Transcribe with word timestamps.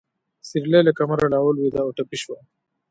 سېرلی 0.47 0.81
له 0.87 0.91
کمره 0.99 1.25
راولوېده 1.33 1.79
او 1.85 1.89
ټپي 1.97 2.17
شو. 2.23 2.35